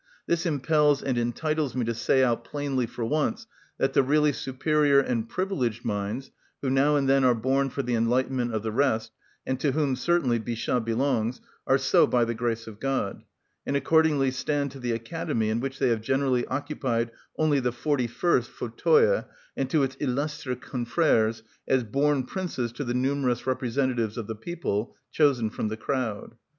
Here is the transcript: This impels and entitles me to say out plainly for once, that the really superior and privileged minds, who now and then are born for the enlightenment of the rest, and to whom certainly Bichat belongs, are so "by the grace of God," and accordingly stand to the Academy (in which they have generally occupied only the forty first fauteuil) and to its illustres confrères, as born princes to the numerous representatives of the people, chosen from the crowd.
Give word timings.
This 0.25 0.47
impels 0.47 1.03
and 1.03 1.15
entitles 1.15 1.75
me 1.75 1.85
to 1.85 1.93
say 1.93 2.23
out 2.23 2.43
plainly 2.43 2.87
for 2.87 3.05
once, 3.05 3.45
that 3.77 3.93
the 3.93 4.01
really 4.01 4.33
superior 4.33 4.99
and 4.99 5.29
privileged 5.29 5.85
minds, 5.85 6.31
who 6.63 6.71
now 6.71 6.95
and 6.95 7.07
then 7.07 7.23
are 7.23 7.35
born 7.35 7.69
for 7.69 7.83
the 7.83 7.93
enlightenment 7.93 8.51
of 8.51 8.63
the 8.63 8.71
rest, 8.71 9.11
and 9.45 9.59
to 9.59 9.73
whom 9.73 9.95
certainly 9.95 10.39
Bichat 10.39 10.83
belongs, 10.83 11.39
are 11.67 11.77
so 11.77 12.07
"by 12.07 12.25
the 12.25 12.33
grace 12.33 12.65
of 12.65 12.79
God," 12.79 13.21
and 13.63 13.75
accordingly 13.77 14.31
stand 14.31 14.71
to 14.71 14.79
the 14.79 14.91
Academy 14.91 15.49
(in 15.49 15.59
which 15.59 15.77
they 15.77 15.89
have 15.89 16.01
generally 16.01 16.47
occupied 16.47 17.11
only 17.37 17.59
the 17.59 17.71
forty 17.71 18.07
first 18.07 18.49
fauteuil) 18.49 19.29
and 19.55 19.69
to 19.69 19.83
its 19.83 19.97
illustres 19.99 20.57
confrères, 20.61 21.43
as 21.67 21.83
born 21.83 22.23
princes 22.23 22.71
to 22.71 22.83
the 22.83 22.95
numerous 22.95 23.45
representatives 23.45 24.17
of 24.17 24.25
the 24.25 24.33
people, 24.33 24.95
chosen 25.11 25.51
from 25.51 25.67
the 25.67 25.77
crowd. 25.77 26.31